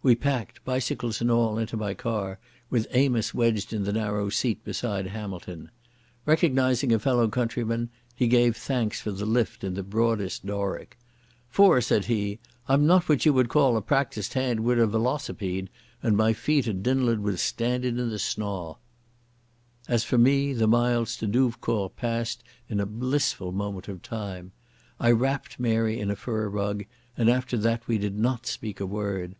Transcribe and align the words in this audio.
We 0.00 0.14
packed, 0.14 0.64
bicycles 0.64 1.20
and 1.20 1.28
all, 1.28 1.58
into 1.58 1.76
my 1.76 1.92
car 1.92 2.38
with 2.70 2.86
Amos 2.92 3.34
wedged 3.34 3.72
in 3.72 3.82
the 3.82 3.92
narrow 3.92 4.28
seat 4.28 4.62
beside 4.62 5.08
Hamilton. 5.08 5.70
Recognizing 6.24 6.92
a 6.92 7.00
fellow 7.00 7.26
countryman, 7.26 7.88
he 8.14 8.28
gave 8.28 8.56
thanks 8.56 9.00
for 9.00 9.10
the 9.10 9.26
lift 9.26 9.64
in 9.64 9.74
the 9.74 9.82
broadest 9.82 10.46
Doric. 10.46 10.96
"For," 11.48 11.80
said 11.80 12.04
he, 12.04 12.38
"I'm 12.68 12.86
not 12.86 13.08
what 13.08 13.26
you 13.26 13.32
would 13.32 13.48
call 13.48 13.76
a 13.76 13.82
practised 13.82 14.34
hand 14.34 14.60
wi' 14.60 14.74
a 14.74 14.86
velocipede, 14.86 15.68
and 16.00 16.16
my 16.16 16.32
feet 16.32 16.68
are 16.68 16.72
dinnled 16.72 17.18
wi' 17.18 17.34
standin' 17.34 17.98
in 17.98 18.08
the 18.08 18.20
snaw." 18.20 18.76
As 19.88 20.04
for 20.04 20.16
me, 20.16 20.52
the 20.52 20.68
miles 20.68 21.16
to 21.16 21.26
Douvecourt 21.26 21.96
passed 21.96 22.44
as 22.44 22.70
in 22.74 22.78
a 22.78 22.86
blissful 22.86 23.50
moment 23.50 23.88
of 23.88 24.00
time. 24.00 24.52
I 25.00 25.10
wrapped 25.10 25.58
Mary 25.58 25.98
in 25.98 26.08
a 26.12 26.14
fur 26.14 26.48
rug, 26.48 26.84
and 27.16 27.28
after 27.28 27.56
that 27.58 27.88
we 27.88 27.98
did 27.98 28.16
not 28.16 28.46
speak 28.46 28.78
a 28.78 28.86
word. 28.86 29.34